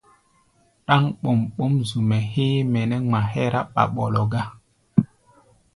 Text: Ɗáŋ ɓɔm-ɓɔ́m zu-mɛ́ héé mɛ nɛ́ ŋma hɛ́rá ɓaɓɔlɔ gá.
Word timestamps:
Ɗáŋ 0.85 1.03
ɓɔm-ɓɔ́m 1.21 1.73
zu-mɛ́ 1.89 2.21
héé 2.31 2.59
mɛ 2.71 2.81
nɛ́ 2.89 2.99
ŋma 3.05 3.19
hɛ́rá 3.31 3.61
ɓaɓɔlɔ 3.73 4.21
gá. 4.31 4.43